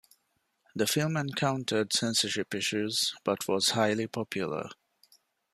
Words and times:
The 0.73 0.87
film 0.87 1.15
encountered 1.15 1.93
censorship 1.93 2.55
issues 2.55 3.13
but 3.23 3.47
was 3.47 3.67
highly 3.69 4.07
popular. 4.07 4.69